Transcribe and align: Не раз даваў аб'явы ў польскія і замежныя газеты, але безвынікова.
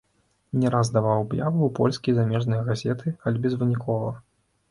Не 0.61 0.69
раз 0.75 0.87
даваў 0.95 1.19
аб'явы 1.25 1.61
ў 1.67 1.75
польскія 1.81 2.15
і 2.17 2.17
замежныя 2.19 2.61
газеты, 2.69 3.07
але 3.27 3.37
безвынікова. 3.43 4.09